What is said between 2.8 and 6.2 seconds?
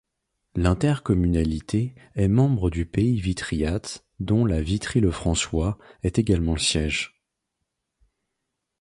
Pays Vitryat dont la Vitry-le-François est